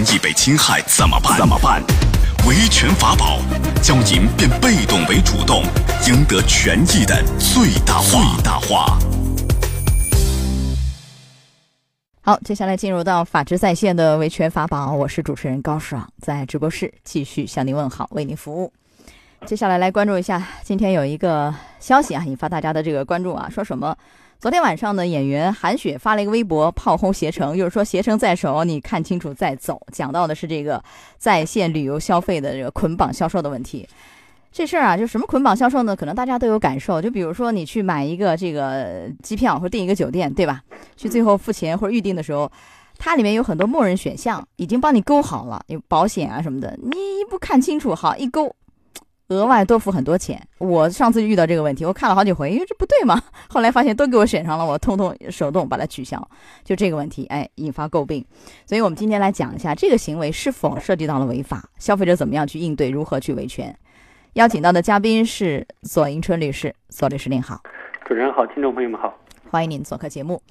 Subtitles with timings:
[0.00, 1.36] 权益被侵害怎么办？
[1.36, 1.82] 怎么办？
[2.48, 3.38] 维权法宝
[3.82, 5.62] 教您变被动为主动，
[6.08, 8.34] 赢得权益的最大化。
[8.34, 8.98] 最大化。
[12.22, 18.72] 好，接下来进入到法治在线的维权法宝，我是主持人高爽，在直播室继续向您问好，为您服务。
[19.44, 23.94] 接下来来关注一下，今天有一个消息啊，引发大家的这个关注啊，说什么？
[24.40, 29.78] 昨天晚上呢，演员韩雪发了一个微博，炮轰携程，就是说携程在手，你看清楚再走。
[29.92, 30.82] 讲到的是这个
[31.18, 33.86] 在线旅游消费的这个捆绑销售的问题。
[34.50, 35.94] 这事儿啊，就什么捆绑销售呢？
[35.94, 37.02] 可能大家都有感受。
[37.02, 40.62] 就比如说你去买一个这个机票或订一个酒店，对吧？
[40.96, 42.50] 去最后付钱或者预定的时候，
[42.96, 48.56] 它里面有很多默认选项，已经帮你勾好了，有保险啊什么的，你一不看清楚，好一勾。
[49.30, 53.22] 额外多付很多钱，我上次遇到这个问题，我看了好几回，因为这不对嘛。
[53.48, 56.20] 后来发现都给我选上了，我通通手动把它取消，
[56.64, 58.24] 就这个问题，哎，引发诟病。
[58.66, 63.74] 所以我们今天来讲一下这个行为是否涉及到了违法，消费者怎么样去应对，如何去维权。
[64.32, 67.60] 邀请到的嘉宾是左迎春律师，左律师您好，
[68.04, 69.16] 主持人好，听众朋友们好，
[69.48, 70.42] 欢迎您做客节目。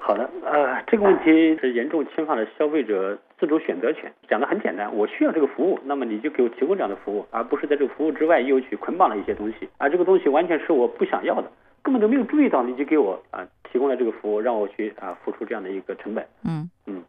[0.00, 4.10] 好的，呃，这个问题是严重侵犯了消费者自主选择权。
[4.28, 9.68] 讲的很简单，我需要这个服务，那么你就给我提供这样的服务，而不是在这个服务之外又去捆绑了一些东西。
[9.78, 11.50] 而，这个东西完全是我不想要的，
[11.82, 16.26] 根本都没有注意到，你就给我啊提供了这个服务，让我去啊付出这样的一个成本。
[16.44, 17.02] 嗯嗯，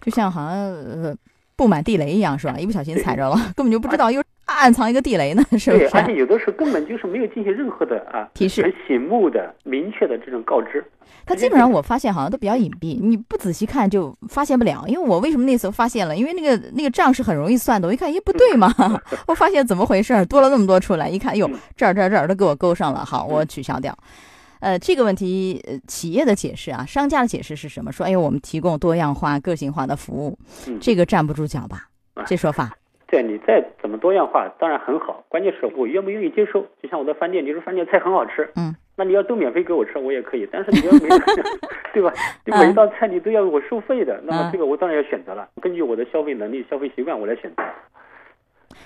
[0.00, 1.14] 就像好像呃
[1.54, 2.54] 布满地雷一样，是吧？
[2.58, 4.22] 一不小心踩着了， 根本就不知道又。
[4.58, 5.88] 暗藏一个地雷呢， 是不是？
[5.94, 10.84] 而且有的时候根本就是没有进行任何的啊提示，很醒目的、明确的这种告知。
[11.24, 14.84] 他基本上我发现好像都比较隐蔽，你不仔细看就发现不了。
[14.86, 16.16] 因为我为什么那次发现了？
[16.16, 17.86] 因为那个那个账是很容易算的。
[17.86, 18.72] 我一看，咦，不对嘛！
[19.28, 20.24] 我发现怎么回事？
[20.26, 23.04] 多了那么多出来，一看，哟，这儿这儿这儿都给我勾上了。
[23.04, 23.94] 好，我取消掉。
[24.60, 27.92] 呃，这个问题，企业的解释啊，商家的解释是什么？
[27.92, 30.38] 说，哎呦，我们提供多样化、个性化的服务，
[30.80, 31.88] 这个站不住脚吧？
[32.26, 32.77] 这说法。
[33.10, 36.60] 对你再怎么多样化，当然很好，关键是我愿不愿意接受。
[36.82, 40.46] 就像我的饭店，你说饭店菜很好吃，嗯，那你要都免费给我吃，我也可以。
[40.52, 41.08] 但是你要每
[41.94, 42.12] 对吧？
[42.44, 47.62] 你每一道菜你都要我收费的，那么这个我当然要选择了，根据我的消费能力、消费习惯我来选择。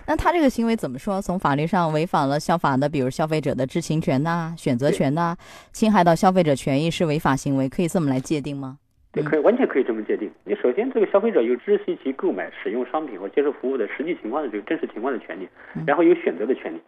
[0.06, 1.20] 那他这个行为怎么说？
[1.20, 5.36] 从法律上违反了消法的，比如消费者的知情权呐、选择权呐，
[5.72, 8.78] 侵害到消费者权益是违法行为，可以这么来界定吗？
[9.12, 10.30] 对，可以完全可以这么界定。
[10.44, 15.46] 你首先，这个消费者有知悉其购买、使用商品或接受服务的实际情况的这个真实情况的权利，
[15.86, 16.80] 然后有选择的权利，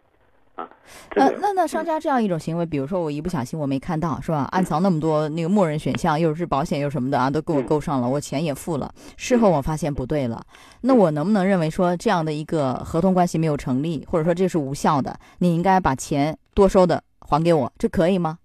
[0.55, 0.67] 啊。
[1.15, 4.47] 那那那商家这样一种行为，比如说我一不小心我没看到，是吧？
[4.51, 8.91] 暗藏那么多那个默认选项，又是保险又什么的啊，都给我勾上了，我钱也付了。
[9.17, 10.41] 事后我发现不对了，
[10.81, 15.15] 那我能不能认为说这样的一个合同关系没有成立，或者说这是无效的？
[15.37, 18.39] 你应该把钱多收的还给我，这可以吗？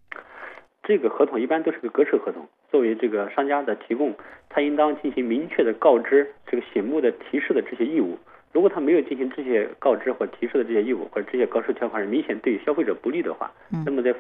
[0.82, 2.46] 这个合同一般都是个格式合同。
[2.70, 4.14] 作为这个商家的提供，
[4.48, 8.18] 他应当进行明确的告知、这个醒目的提示的这些义务。
[8.52, 13.50] 如果他没有进行这些告知或提示的这些义务，或者这些告示条款是明显对消费者不利的话，
[13.86, 14.12] 那么在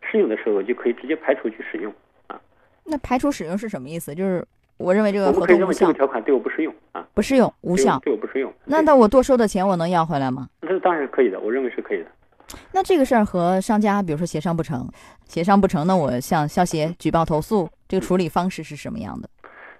[0.00, 1.92] 适用的时候就可以直接排除去使用
[2.28, 2.40] 啊。
[2.84, 4.14] 那排除使用是什么意思？
[4.14, 4.44] 就是
[4.76, 8.52] 我认为这个合同无效，这个条款对我不适用啊，不适用，无效，对我不适用。
[8.64, 10.48] 那那我多收的钱我能要回来吗？
[10.62, 12.06] 这当然是可以的，我认为是可以的。
[12.72, 14.88] 那这个事儿和商家，比如说协商不成，
[15.26, 19.28] 协商不成，那我向消协举报投诉，这个处理方式是什么样的？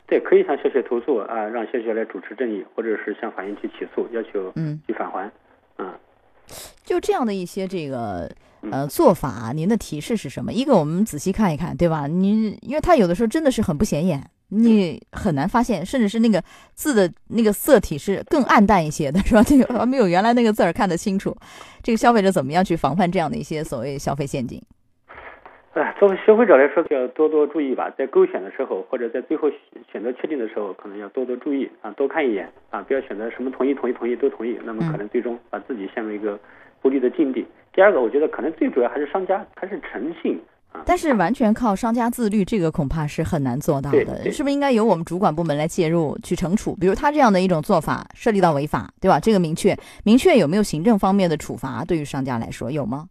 [0.07, 5.33] 对，可以向消协投诉啊，让消协来主持正义，或者是向法院去起诉，要求嗯去返还，
[5.79, 5.91] 嗯，
[6.85, 8.31] 就这样的一些这个
[8.71, 10.53] 呃做法，您的提示是什么？
[10.53, 12.07] 一个我们仔细看一看，对吧？
[12.07, 14.23] 您因为他有的时候真的是很不显眼。
[14.49, 16.45] 你很难发现，甚至是那个
[16.75, 19.43] 字的那个色体是更暗淡一些的，是吧？
[19.43, 21.35] 这个没有原来那个字儿看得清楚。
[21.83, 24.63] 这个消费者怎么样去防范这样的一些所谓消费陷阱？
[25.75, 27.91] 哎，作为消费者来说，要多多注意吧。
[27.97, 29.51] 在勾选的时候，或者在最后
[29.91, 36.39] 选择确定的时候，可能要多多注意啊，多看一眼啊，不要选择什么同意、同意、同意都同意，那么可能最终把自己陷入一个
[36.83, 37.47] 不利的境地。
[37.73, 40.39] 第二个，我觉得可能最主要还是商家，还是诚信。
[40.85, 44.31] 但是完全靠商家自律，这个恐怕是很难做到的。
[44.31, 46.77] 是不是应该由我们主管部门来介入去惩处？
[46.77, 49.19] 比如他这样的一种做法涉及到违法，对吧？
[49.19, 49.75] 这个明确
[50.05, 51.83] 明确有没有行政方面的处罚？
[51.83, 53.07] 对于商家来说有吗？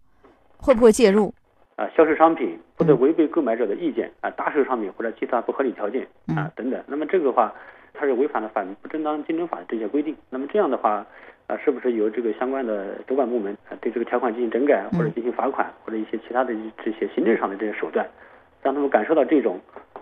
[0.57, 1.33] 会不会介入？
[1.75, 6.83] 啊，销售商品不得违背购买者的意见啊，搭售商品或者其他不合理条件啊等等。
[6.87, 7.53] 那么这个话，
[7.93, 10.15] 它是违反了反不正当竞争法的这些规定。
[10.29, 11.05] 那么这样的话。
[11.47, 18.07] 啊，是不是由这个相关的主管部门啊对这个条款进行整改，或者进行罚款，或者一些其他的这些行政上的这些手段，
[18.61, 19.59] 让他们感受到这种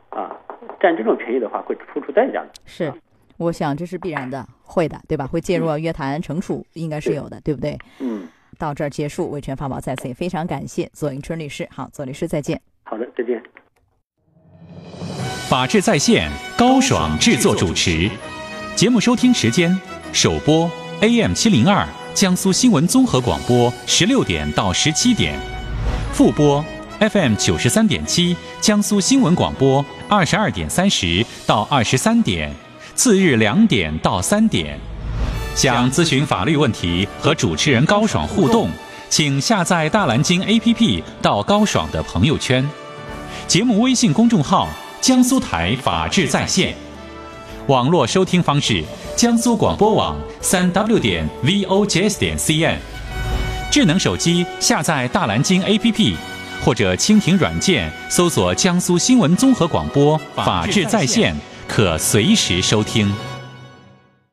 [0.10, 0.38] 啊
[0.80, 2.50] 占这种便宜的话会付出代价的。
[2.66, 2.94] 是，
[3.40, 5.26] 我想这是必然的，会的，对吧？
[5.26, 7.76] 会介入约谈惩处，应该是有的，对不对？
[8.00, 8.28] 嗯。
[8.60, 11.68] 到这儿结束，维权法宝在此也非常感谢左迎春律师。
[11.72, 12.62] 好，左律师再见。
[12.84, 13.42] 好的，再见。
[15.48, 18.08] 法治在线，高爽制作主持。
[18.76, 19.76] 节目收听时间：
[20.12, 20.70] 首播
[21.02, 25.40] AM 七零二江苏新闻综合广播十六点到十七点，
[26.12, 26.64] 复播
[27.00, 32.54] FM 九十三点七江苏新闻广播二十二点三十到二十三点，
[32.94, 34.78] 次日两点到三点。
[35.56, 38.70] 想咨询法律问题和主持人高爽互动，
[39.10, 42.68] 请下载大蓝鲸 APP 到高爽的朋友圈。
[43.46, 44.70] 节目微信公众号：
[45.02, 46.74] 江苏台法治在线。
[47.68, 48.84] 网络收听方式：
[49.18, 52.78] 江苏广播网三 w 点 vojs 点 cn。
[53.70, 56.16] 智能手机下载大蓝鲸 APP，
[56.64, 61.36] 或者蜻蜓软件搜索江苏新闻综合广播法治在线，
[61.68, 63.14] 可随时收听。